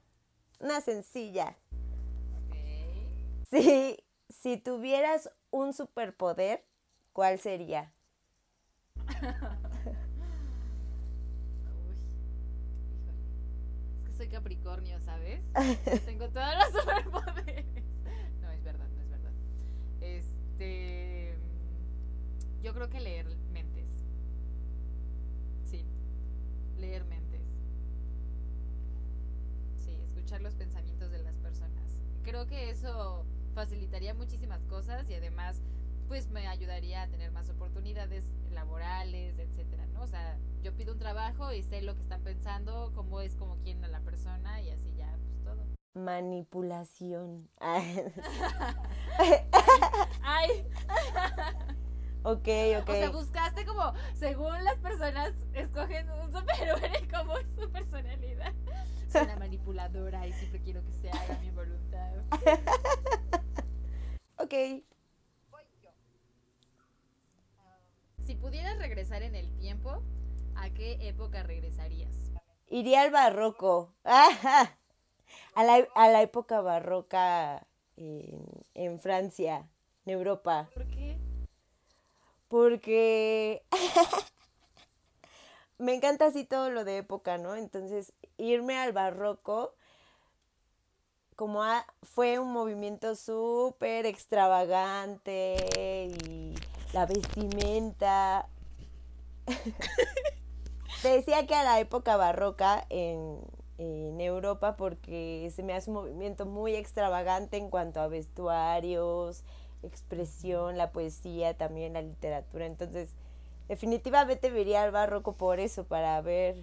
[0.60, 1.58] Una sencilla.
[2.36, 2.56] Ok.
[3.50, 3.98] Si,
[4.30, 6.66] si tuvieras un superpoder,
[7.14, 7.94] ¿cuál sería?
[9.08, 9.16] Uy,
[12.94, 13.24] híjole.
[13.98, 15.42] Es que soy Capricornio, ¿sabes?
[15.86, 17.66] Yo tengo todos los superpoderes.
[18.42, 19.32] No, es verdad, no es verdad.
[20.02, 21.38] Este.
[22.62, 23.28] Yo creo que leer
[30.30, 32.00] escuchar los pensamientos de las personas.
[32.22, 35.64] Creo que eso facilitaría muchísimas cosas y además
[36.08, 40.04] pues me ayudaría a tener más oportunidades laborales, etcétera, ¿no?
[40.04, 43.58] O sea, yo pido un trabajo y sé lo que están pensando, cómo es como
[43.58, 45.66] quieren a la persona y así ya, pues todo.
[45.96, 47.50] Manipulación.
[50.22, 50.64] Ay,
[52.24, 52.48] ok,
[52.82, 52.90] ok.
[52.90, 53.12] o sea,
[53.90, 58.54] como, según las personas escogen un superhéroe como su personalidad.
[59.12, 62.14] Soy una manipuladora y siempre quiero que se haga mi voluntad.
[64.38, 64.84] ok.
[68.26, 70.04] Si pudieras regresar en el tiempo,
[70.56, 72.14] ¿a qué época regresarías?
[72.68, 73.94] Iría al barroco.
[74.04, 74.78] Ajá.
[75.54, 79.70] A la, a la época barroca en, en Francia,
[80.06, 80.70] en Europa.
[80.74, 81.20] ¿Por qué?
[82.50, 83.64] Porque
[85.78, 87.56] me encanta así todo lo de época, ¿no?
[87.56, 89.74] Entonces, irme al barroco
[91.36, 91.64] como
[92.04, 95.56] fue un movimiento súper extravagante
[96.22, 96.54] y
[96.92, 98.50] la vestimenta.
[101.04, 103.40] Decía que a la época barroca en
[104.20, 109.46] Europa porque se me hace un movimiento muy extravagante en cuanto a vestuarios,
[109.84, 112.66] expresión, la poesía, también la literatura.
[112.66, 113.12] Entonces,
[113.68, 116.56] definitivamente me iría al barroco por eso, para ver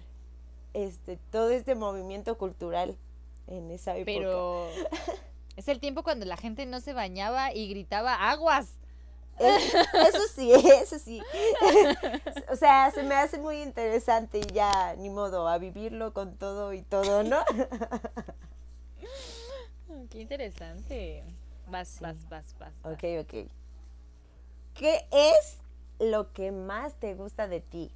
[0.73, 2.95] este todo este movimiento cultural
[3.47, 4.05] en esa época.
[4.05, 4.67] Pero
[5.55, 8.67] es el tiempo cuando la gente no se bañaba y gritaba aguas.
[9.39, 11.21] Es- eso sí, eso sí.
[12.51, 16.73] o sea, se me hace muy interesante y ya, ni modo, a vivirlo con todo
[16.73, 17.39] y todo, ¿no?
[20.09, 21.23] Qué interesante.
[21.67, 22.73] Vas, vas, vas, vas.
[22.81, 22.93] vas.
[22.93, 23.49] ok, ok.
[24.73, 25.57] ¿Qué es
[25.99, 27.91] lo que más te gusta de ti?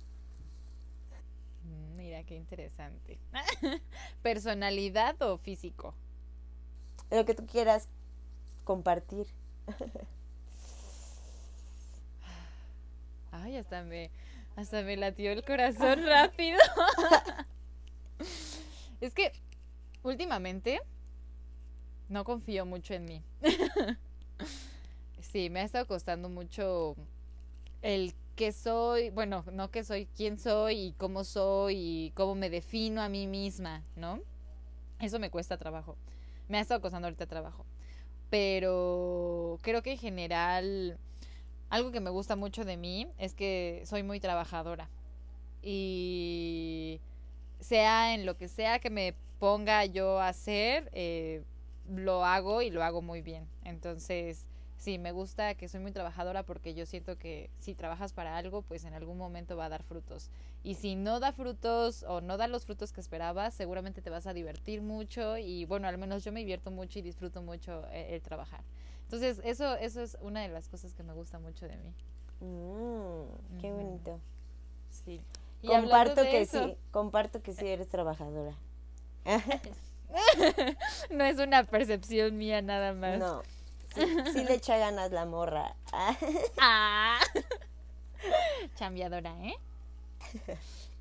[1.64, 3.20] Mm, Mira, qué interesante.
[4.24, 5.94] ¿Personalidad o físico?
[7.12, 7.88] Lo que tú quieras
[8.64, 9.28] compartir.
[13.32, 14.12] Ay, hasta me,
[14.56, 16.58] hasta me latió el corazón rápido.
[19.02, 19.32] es que
[20.04, 20.82] últimamente
[22.12, 23.24] no confío mucho en mí.
[25.20, 26.96] sí, me ha estado costando mucho
[27.82, 32.50] el que soy, bueno, no que soy, quién soy y cómo soy y cómo me
[32.50, 34.20] defino a mí misma, ¿no?
[35.00, 35.96] Eso me cuesta trabajo.
[36.50, 37.66] Me ha estado costando ahorita trabajo.
[38.30, 40.98] Pero creo que en general
[41.70, 44.90] algo que me gusta mucho de mí es que soy muy trabajadora.
[45.64, 47.00] Y
[47.62, 51.44] sea en lo que sea que me ponga yo a hacer, eh,
[51.96, 53.48] lo hago y lo hago muy bien.
[53.64, 54.46] Entonces,
[54.78, 58.62] sí, me gusta que soy muy trabajadora porque yo siento que si trabajas para algo,
[58.62, 60.30] pues en algún momento va a dar frutos.
[60.64, 64.28] Y si no da frutos o no da los frutos que esperabas, seguramente te vas
[64.28, 68.14] a divertir mucho y bueno, al menos yo me divierto mucho y disfruto mucho el,
[68.14, 68.64] el trabajar.
[69.04, 71.94] Entonces, eso, eso es una de las cosas que me gusta mucho de mí.
[72.40, 74.20] Mm, qué bonito.
[74.90, 75.22] Sí.
[75.62, 78.56] Y Comparto que eso, sí, comparto que sí eres trabajadora.
[81.10, 83.20] No es una percepción mía nada más.
[83.20, 83.42] No,
[83.96, 84.02] sí,
[84.34, 85.76] sí le echa ganas la morra.
[86.60, 87.20] Ah.
[88.76, 89.56] Chambeadora, ¿eh?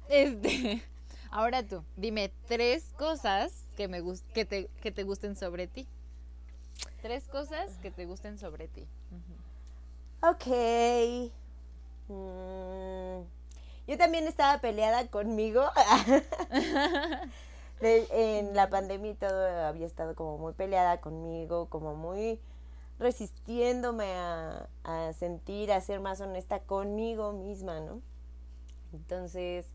[0.08, 0.82] Este.
[1.30, 4.02] Ahora tú, dime tres cosas que me
[4.34, 5.86] que te, que te gusten sobre ti.
[7.02, 8.86] Tres cosas que te gusten sobre ti.
[10.22, 10.46] Ok.
[12.08, 13.22] Mm,
[13.86, 15.70] Yo también estaba peleada conmigo.
[17.82, 22.40] en la pandemia todo había estado como muy peleada conmigo, como muy
[22.98, 24.68] resistiéndome a,
[25.18, 28.02] sentir, a ser más honesta conmigo misma, ¿no?
[28.92, 29.66] Entonces,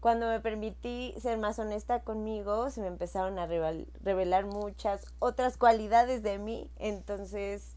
[0.00, 6.22] cuando me permití ser más honesta conmigo, se me empezaron a revelar muchas otras cualidades
[6.22, 6.70] de mí.
[6.78, 7.76] Entonces,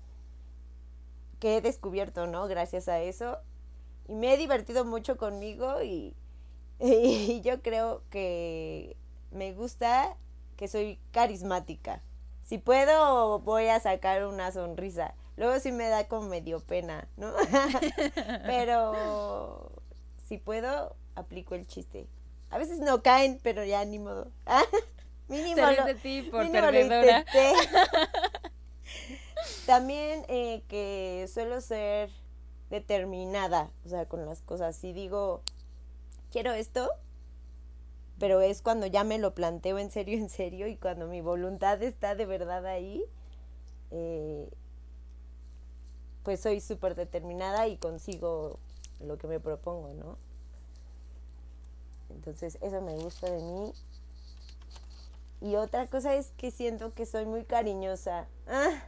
[1.39, 2.47] que he descubierto, ¿no?
[2.47, 3.37] Gracias a eso.
[4.07, 6.15] Y me he divertido mucho conmigo y
[7.43, 8.95] yo creo que
[9.33, 10.15] me gusta
[10.57, 12.01] que soy carismática.
[12.43, 15.15] Si puedo, voy a sacar una sonrisa.
[15.37, 17.33] Luego sí me da como medio pena, ¿no?
[18.45, 19.71] Pero
[20.27, 22.07] si puedo, aplico el chiste.
[22.49, 24.31] A veces no caen, pero ya ni modo.
[25.27, 26.45] mínimo lo, de ti por.
[29.65, 32.11] También eh, que suelo ser
[32.69, 34.75] determinada, o sea, con las cosas.
[34.75, 35.41] Si digo,
[36.31, 36.91] quiero esto,
[38.23, 41.83] pero es cuando ya me lo planteo en serio, en serio, y cuando mi voluntad
[41.83, 43.03] está de verdad ahí,
[43.91, 44.49] eh,
[46.23, 48.59] pues soy súper determinada y consigo
[49.01, 50.15] lo que me propongo, ¿no?
[52.11, 53.73] Entonces, eso me gusta de mí.
[55.41, 58.29] Y otra cosa es que siento que soy muy cariñosa.
[58.47, 58.85] Ah.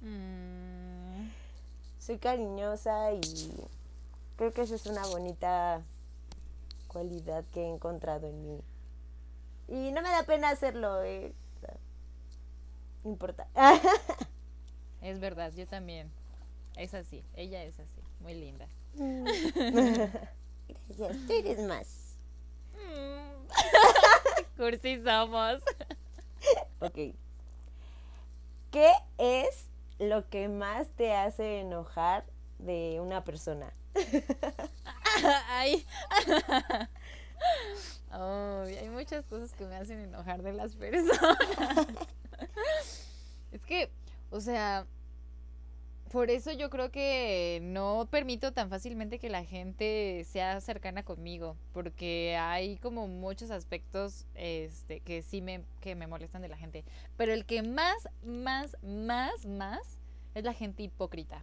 [0.00, 1.30] Mm.
[2.00, 3.20] Soy cariñosa y
[4.34, 5.84] creo que eso es una bonita
[6.96, 8.58] cualidad que he encontrado en mí.
[9.68, 11.34] Y no me da pena hacerlo, eh.
[13.04, 13.46] No importa.
[15.02, 16.10] es verdad, yo también.
[16.74, 18.66] Es así, ella es así, muy linda.
[20.68, 22.16] Gracias, tú eres más.
[24.56, 25.62] Cursi somos.
[26.80, 27.14] Ok.
[28.70, 29.66] ¿Qué es
[29.98, 32.24] lo que más te hace enojar
[32.58, 33.74] de una persona?
[35.48, 35.84] Ay.
[38.10, 41.36] hay muchas cosas que me hacen enojar de las personas.
[43.52, 43.90] es que,
[44.30, 44.86] o sea,
[46.10, 51.56] por eso yo creo que no permito tan fácilmente que la gente sea cercana conmigo,
[51.72, 56.84] porque hay como muchos aspectos este, que sí me, que me molestan de la gente.
[57.16, 59.98] Pero el que más, más, más, más
[60.34, 61.42] es la gente hipócrita.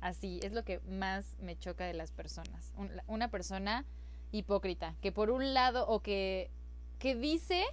[0.00, 2.72] Así, es lo que más me choca de las personas.
[3.06, 3.84] Una persona
[4.32, 6.50] hipócrita, que por un lado, o que,
[6.98, 7.64] que dice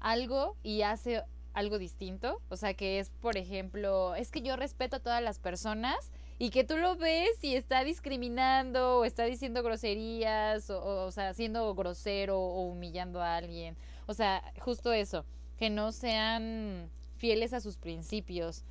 [0.00, 1.22] algo y hace
[1.54, 2.40] algo distinto.
[2.48, 6.50] O sea, que es, por ejemplo, es que yo respeto a todas las personas y
[6.50, 11.74] que tú lo ves y está discriminando o está diciendo groserías o, o, sea, siendo
[11.74, 13.76] grosero o humillando a alguien.
[14.06, 15.24] O sea, justo eso,
[15.58, 18.64] que no sean fieles a sus principios.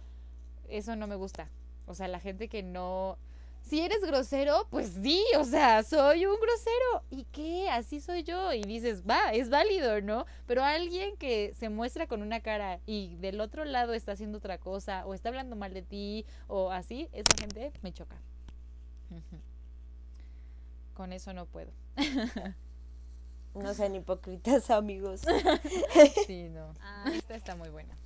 [0.68, 1.50] Eso no me gusta.
[1.90, 3.18] O sea, la gente que no
[3.62, 7.04] si eres grosero, pues di, o sea, soy un grosero.
[7.12, 7.70] ¿Y qué?
[7.70, 8.52] Así soy yo.
[8.54, 10.26] Y dices, va, es válido, ¿no?
[10.48, 14.58] Pero alguien que se muestra con una cara y del otro lado está haciendo otra
[14.58, 18.18] cosa, o está hablando mal de ti, o así, esa gente me choca.
[20.94, 21.72] Con eso no puedo.
[23.56, 25.22] No sean hipócritas, amigos.
[26.28, 26.72] Sí, no.
[26.82, 27.98] Ah, esta está muy buena.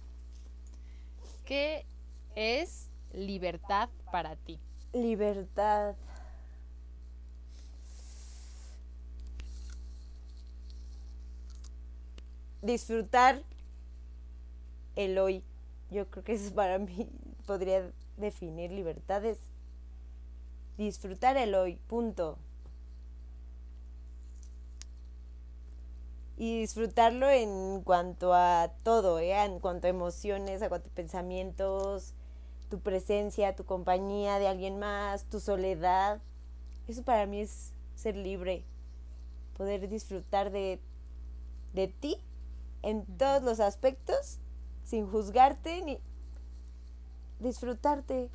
[1.45, 1.85] ¿Qué
[2.33, 4.59] es libertad para ti?
[4.93, 5.95] libertad.
[12.61, 13.43] Disfrutar
[14.95, 15.43] el hoy.
[15.89, 17.09] Yo creo que eso para mí
[17.45, 19.39] podría definir libertades.
[20.77, 22.37] Disfrutar el hoy, punto.
[26.37, 29.33] Y disfrutarlo en cuanto a todo, ¿eh?
[29.43, 32.15] en cuanto a emociones, a cuanto a pensamientos,
[32.73, 36.19] tu presencia, tu compañía de alguien más, tu soledad.
[36.87, 38.63] Eso para mí es ser libre,
[39.55, 40.79] poder disfrutar de,
[41.73, 42.17] de ti
[42.81, 44.39] en todos los aspectos,
[44.85, 45.99] sin juzgarte ni
[47.39, 48.31] disfrutarte.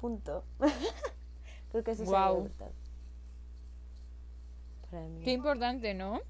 [0.00, 0.44] Punto.
[1.72, 2.70] Creo que eso es la libertad.
[5.24, 6.20] Qué importante, ¿no?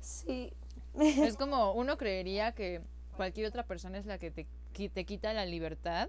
[0.00, 0.50] Sí.
[0.98, 2.80] es como uno creería que
[3.18, 4.46] cualquier otra persona es la que te
[4.92, 6.08] te quita la libertad,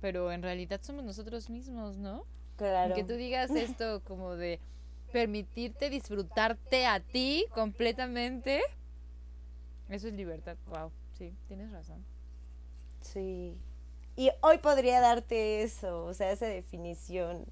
[0.00, 2.24] pero en realidad somos nosotros mismos, ¿no?
[2.56, 2.94] Claro.
[2.94, 4.60] Que tú digas esto como de
[5.12, 8.62] permitirte disfrutarte a ti completamente.
[9.88, 10.56] Eso es libertad.
[10.66, 12.04] Wow, sí, tienes razón.
[13.00, 13.56] Sí.
[14.16, 17.46] Y hoy podría darte eso, o sea, esa definición.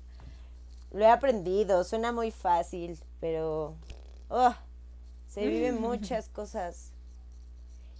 [0.92, 3.76] Lo he aprendido, suena muy fácil, pero
[4.28, 4.54] oh,
[5.26, 6.92] se viven muchas cosas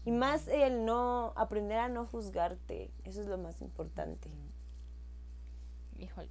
[0.06, 4.30] y más el no, aprender a no juzgarte, eso es lo más importante.
[5.98, 6.30] Híjole.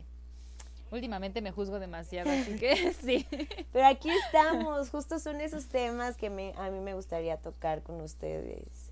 [0.91, 3.27] Últimamente me juzgo demasiado, así que sí.
[3.73, 7.99] Pero aquí estamos, justo son esos temas que me, a mí me gustaría tocar con
[7.99, 8.91] ustedes.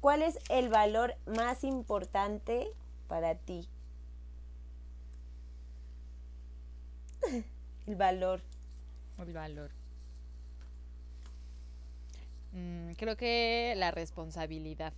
[0.00, 2.68] ¿Cuál es el valor más importante
[3.08, 3.68] para ti?
[7.88, 8.42] El valor.
[9.18, 9.77] El valor.
[12.52, 14.92] Mm, creo que la responsabilidad.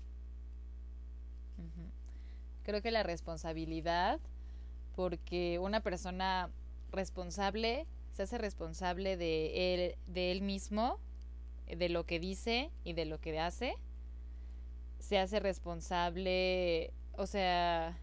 [2.62, 4.20] Creo que la responsabilidad,
[4.94, 6.50] porque una persona
[6.92, 10.98] responsable se hace responsable de él, de él mismo,
[11.66, 13.74] de lo que dice y de lo que hace.
[14.98, 17.98] Se hace responsable, o sea,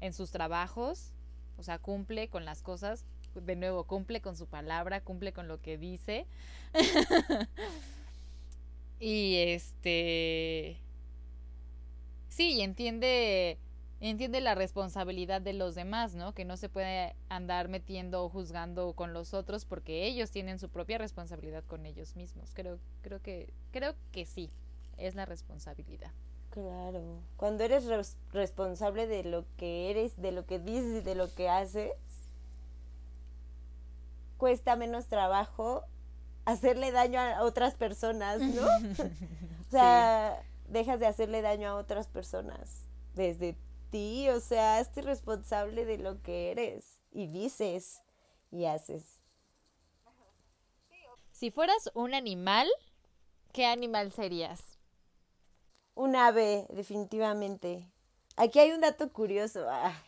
[0.00, 1.12] en sus trabajos,
[1.56, 3.04] o sea, cumple con las cosas,
[3.34, 6.26] de nuevo, cumple con su palabra, cumple con lo que dice.
[8.98, 10.78] y este...
[12.28, 13.58] Sí, entiende
[14.00, 16.34] entiende la responsabilidad de los demás, ¿no?
[16.34, 20.68] Que no se puede andar metiendo o juzgando con los otros porque ellos tienen su
[20.68, 22.50] propia responsabilidad con ellos mismos.
[22.54, 24.50] Creo, creo que, creo que sí,
[24.96, 26.12] es la responsabilidad.
[26.50, 27.20] Claro.
[27.36, 31.48] Cuando eres responsable de lo que eres, de lo que dices y de lo que
[31.48, 31.92] haces,
[34.36, 35.84] cuesta menos trabajo
[36.46, 38.62] hacerle daño a otras personas, ¿no?
[39.68, 43.56] o sea, dejas de hacerle daño a otras personas desde
[43.90, 48.00] ti, o sea, hazte responsable de lo que eres y dices
[48.50, 49.20] y haces.
[51.32, 52.68] Si fueras un animal,
[53.52, 54.78] ¿qué animal serías?
[55.94, 57.90] Un ave, definitivamente.
[58.36, 59.66] Aquí hay un dato curioso.
[59.68, 60.02] Ah.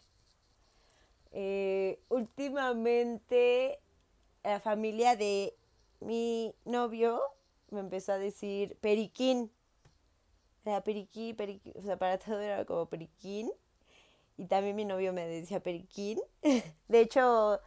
[1.32, 3.80] Eh, últimamente,
[4.42, 5.57] la familia de
[6.00, 7.20] mi novio
[7.70, 9.50] me empezó a decir periquín.
[10.64, 13.50] Era periquín, periquín, o sea, para todo era como periquín
[14.38, 16.20] y también mi novio me decía periquín.
[16.88, 17.60] De hecho,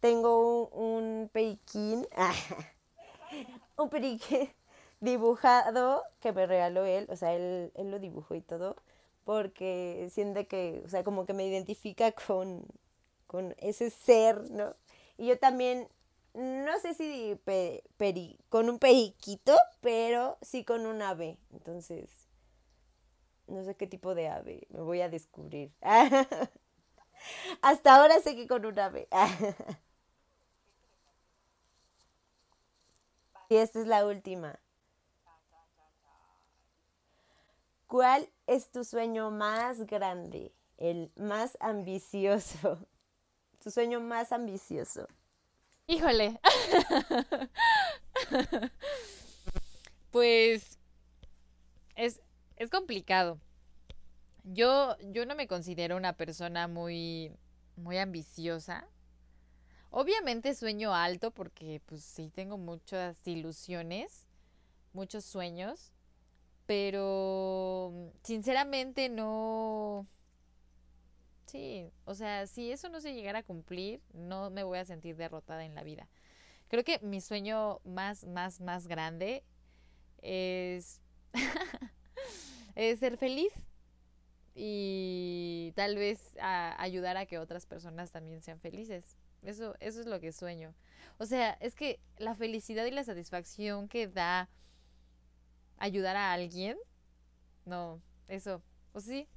[0.00, 2.06] tengo un, periquín,
[3.76, 4.50] un periquín
[5.00, 8.76] dibujado que me regaló él, o sea, él, él lo dibujó y todo,
[9.24, 12.64] porque siente que, o sea, como que me identifica con,
[13.26, 14.74] con ese ser, ¿no?
[15.16, 15.88] Y yo también,
[16.38, 17.36] no sé si
[17.96, 22.28] peri, con un periquito, pero sí con un ave, entonces
[23.48, 25.72] no sé qué tipo de ave, me voy a descubrir.
[27.62, 29.08] Hasta ahora sé que con un ave.
[33.48, 34.60] y esta es la última.
[37.88, 40.52] ¿Cuál es tu sueño más grande?
[40.76, 42.78] El más ambicioso.
[43.60, 45.08] Tu sueño más ambicioso.
[45.88, 46.38] Híjole.
[50.10, 50.78] pues
[51.96, 52.20] es,
[52.56, 53.40] es complicado.
[54.44, 57.32] Yo, yo no me considero una persona muy,
[57.76, 58.86] muy ambiciosa.
[59.90, 64.26] Obviamente sueño alto porque pues sí tengo muchas ilusiones,
[64.92, 65.92] muchos sueños,
[66.66, 70.06] pero sinceramente no...
[71.48, 75.16] Sí, o sea, si eso no se llegara a cumplir, no me voy a sentir
[75.16, 76.06] derrotada en la vida.
[76.68, 79.44] Creo que mi sueño más, más, más grande
[80.20, 81.00] es
[82.74, 83.52] es ser feliz
[84.54, 89.16] y tal vez ayudar a que otras personas también sean felices.
[89.42, 90.74] Eso, eso es lo que sueño.
[91.16, 94.50] O sea, es que la felicidad y la satisfacción que da
[95.78, 96.76] ayudar a alguien,
[97.64, 99.28] no, eso, o sí,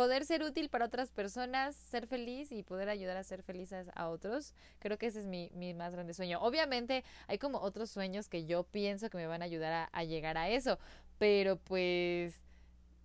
[0.00, 4.08] poder ser útil para otras personas, ser feliz y poder ayudar a ser felices a
[4.08, 6.40] otros, creo que ese es mi, mi más grande sueño.
[6.40, 10.38] Obviamente hay como otros sueños que yo pienso que me van a ayudar a llegar
[10.38, 10.78] a eso,
[11.18, 12.40] pero pues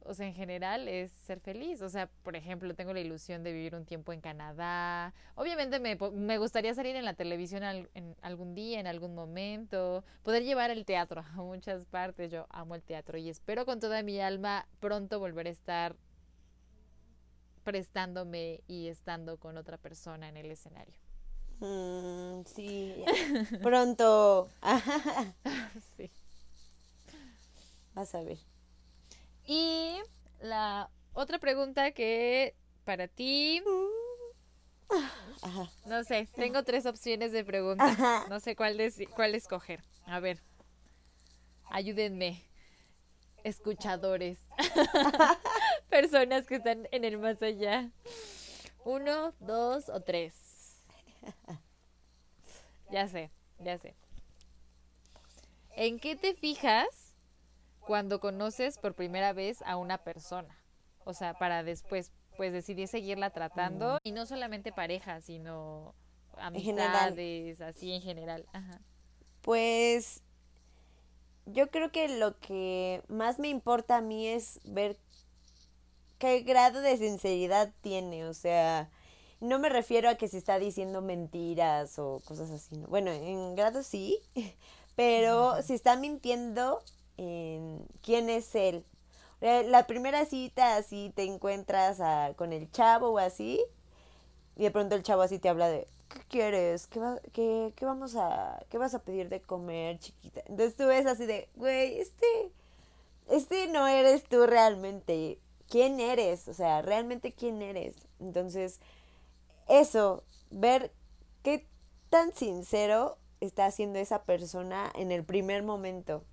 [0.05, 1.81] o sea, en general es ser feliz.
[1.81, 5.13] O sea, por ejemplo, tengo la ilusión de vivir un tiempo en Canadá.
[5.35, 7.63] Obviamente me, me gustaría salir en la televisión
[8.21, 10.03] algún día, en algún momento.
[10.23, 12.31] Poder llevar el teatro a muchas partes.
[12.31, 15.95] Yo amo el teatro y espero con toda mi alma pronto volver a estar
[17.65, 20.95] prestándome y estando con otra persona en el escenario.
[21.59, 23.03] Mm, sí,
[23.63, 24.49] pronto.
[25.97, 26.09] sí.
[27.93, 28.37] Vas a ver.
[29.45, 29.97] Y
[30.39, 32.55] la otra pregunta que
[32.85, 33.61] para ti...
[35.85, 38.25] No sé, tengo tres opciones de pregunta.
[38.29, 38.77] No sé cuál,
[39.15, 39.83] cuál escoger.
[40.05, 40.39] A ver,
[41.71, 42.45] ayúdenme,
[43.43, 44.39] escuchadores,
[45.85, 47.91] personas que están en el más allá.
[48.83, 50.83] Uno, dos o tres.
[52.91, 53.95] Ya sé, ya sé.
[55.75, 57.05] ¿En qué te fijas
[57.85, 60.57] cuando conoces por primera vez a una persona.
[61.05, 65.95] O sea, para después pues decidí seguirla tratando y no solamente pareja, sino
[66.37, 68.45] amistades, así en general.
[68.51, 68.81] Ajá.
[69.41, 70.23] Pues
[71.45, 74.97] yo creo que lo que más me importa a mí es ver
[76.17, 78.89] qué grado de sinceridad tiene, o sea,
[79.41, 82.87] no me refiero a que se está diciendo mentiras o cosas así, ¿no?
[82.87, 84.19] Bueno, en grado sí,
[84.95, 86.81] pero si está mintiendo
[87.17, 88.83] en quién es él.
[89.41, 91.99] Eh, la primera cita así te encuentras
[92.35, 93.61] con el chavo o así,
[94.55, 96.87] y de pronto el chavo así te habla de, ¿qué quieres?
[96.87, 100.41] ¿Qué, va, qué, qué vamos a, qué vas a pedir de comer, chiquita?
[100.45, 102.51] Entonces tú ves así de, güey, este,
[103.29, 105.39] este no eres tú realmente.
[105.69, 106.47] ¿Quién eres?
[106.47, 107.95] O sea, realmente quién eres.
[108.19, 108.79] Entonces,
[109.67, 110.91] eso, ver
[111.43, 111.67] qué
[112.09, 116.23] tan sincero está haciendo esa persona en el primer momento.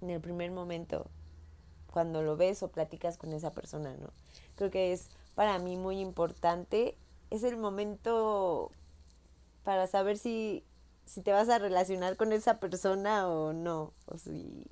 [0.00, 1.06] En el primer momento,
[1.92, 4.10] cuando lo ves o platicas con esa persona, ¿no?
[4.56, 6.96] Creo que es para mí muy importante.
[7.30, 8.70] Es el momento
[9.64, 10.64] para saber si,
[11.06, 13.92] si te vas a relacionar con esa persona o no.
[14.06, 14.66] O si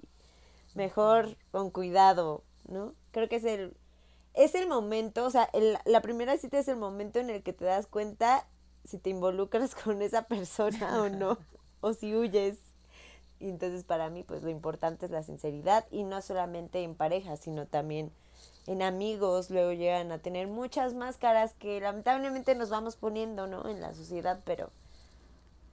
[0.75, 2.95] mejor con cuidado, ¿no?
[3.13, 3.75] Creo que es el,
[4.35, 7.53] es el momento, o sea, el, la primera cita es el momento en el que
[7.53, 8.47] te das cuenta
[8.85, 11.39] si te involucras con esa persona o no,
[11.81, 12.59] o si huyes.
[13.39, 17.37] Y entonces para mí, pues lo importante es la sinceridad y no solamente en pareja,
[17.37, 18.13] sino también
[18.67, 19.51] en amigos.
[19.51, 23.67] Luego llegan a tener muchas máscaras que lamentablemente nos vamos poniendo, ¿no?
[23.69, 24.71] En la sociedad, pero,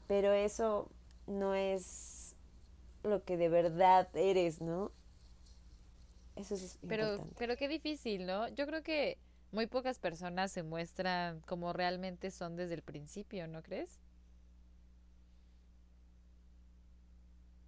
[0.08, 0.88] pero eso
[1.28, 2.36] no es
[3.04, 4.92] lo que de verdad eres, ¿no?
[6.38, 8.48] Eso es pero, Pero qué difícil, ¿no?
[8.50, 9.18] Yo creo que
[9.52, 14.00] muy pocas personas se muestran como realmente son desde el principio, ¿no crees?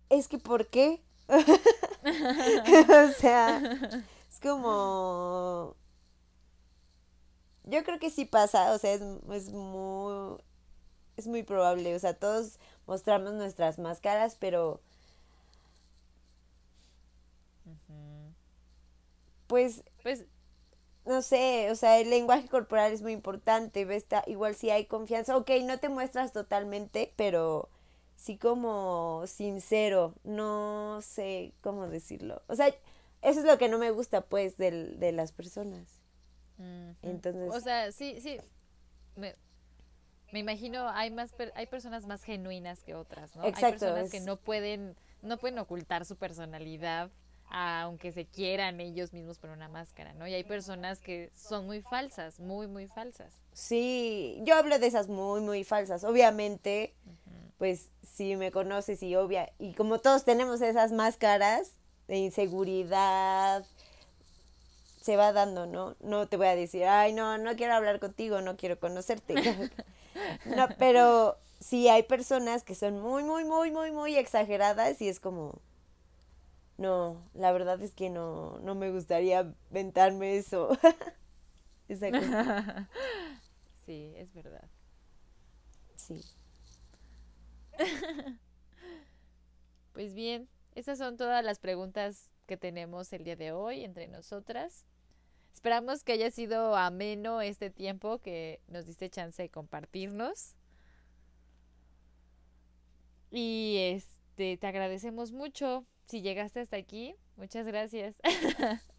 [0.09, 1.01] Es que ¿por qué?
[1.29, 3.61] o sea,
[4.29, 5.75] es como...
[7.63, 9.01] Yo creo que sí pasa, o sea, es,
[9.31, 10.37] es muy...
[11.17, 14.81] Es muy probable, o sea, todos mostramos nuestras máscaras, pero
[19.49, 20.25] pues, pues,
[21.05, 24.05] no sé, o sea, el lenguaje corporal es muy importante, ¿ves?
[24.27, 27.67] igual si hay confianza, ok, no te muestras totalmente, pero
[28.15, 32.43] sí como sincero, no sé cómo decirlo.
[32.47, 32.67] O sea,
[33.23, 35.87] eso es lo que no me gusta, pues, del, de las personas.
[37.01, 37.49] Entonces...
[37.51, 38.37] O sea, sí, sí,
[39.15, 39.33] me,
[40.31, 43.45] me imagino hay más hay personas más genuinas que otras, ¿no?
[43.45, 47.09] Exacto, hay personas que no pueden no pueden ocultar su personalidad
[47.49, 50.27] aunque se quieran ellos mismos por una máscara, ¿no?
[50.27, 53.33] Y hay personas que son muy falsas, muy, muy falsas.
[53.53, 56.03] Sí, yo hablo de esas muy, muy falsas.
[56.03, 56.93] Obviamente,
[57.57, 61.73] pues si me conoces y obvia, y como todos tenemos esas máscaras
[62.07, 63.65] de inseguridad,
[65.01, 65.95] se va dando, ¿no?
[66.01, 69.33] No te voy a decir, ay, no, no quiero hablar contigo, no quiero conocerte.
[70.45, 75.19] no, pero sí hay personas que son muy, muy, muy, muy, muy exageradas y es
[75.19, 75.59] como,
[76.79, 80.69] no, la verdad es que no, no me gustaría ventarme eso.
[83.85, 84.69] sí, es verdad.
[85.95, 86.21] Sí.
[89.93, 94.85] pues bien, esas son todas las preguntas que tenemos el día de hoy entre nosotras.
[95.53, 100.55] Esperamos que haya sido ameno este tiempo que nos diste chance de compartirnos.
[103.31, 108.15] Y este, te agradecemos mucho si llegaste hasta aquí, muchas gracias.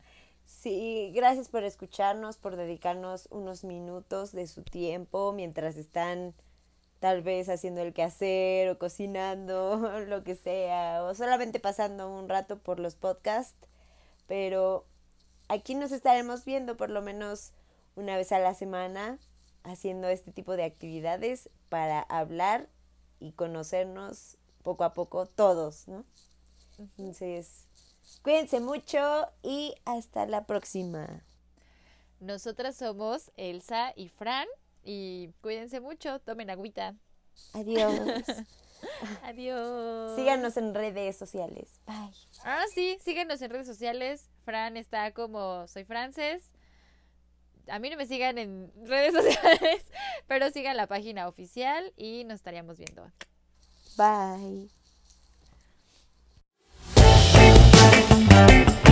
[0.47, 6.35] Sí, gracias por escucharnos, por dedicarnos unos minutos de su tiempo mientras están
[6.99, 12.59] tal vez haciendo el quehacer o cocinando, lo que sea, o solamente pasando un rato
[12.59, 13.57] por los podcasts.
[14.27, 14.85] Pero
[15.49, 17.53] aquí nos estaremos viendo por lo menos
[17.95, 19.19] una vez a la semana
[19.63, 22.69] haciendo este tipo de actividades para hablar
[23.21, 26.05] y conocernos poco a poco todos, ¿no?
[26.81, 27.67] Entonces,
[28.23, 31.25] cuídense mucho y hasta la próxima.
[32.21, 34.47] Nosotras somos Elsa y Fran
[34.85, 36.95] y cuídense mucho, tomen agüita.
[37.53, 38.25] Adiós.
[39.23, 40.17] Adiós.
[40.17, 41.81] Síganos en redes sociales.
[41.87, 42.13] Bye.
[42.45, 44.29] Ah, sí, síganos en redes sociales.
[44.45, 46.43] Fran está como soy Frances.
[47.69, 49.85] A mí no me sigan en redes sociales,
[50.27, 53.11] pero sigan la página oficial y nos estaríamos viendo.
[53.97, 54.71] Bye.
[58.11, 58.90] Thank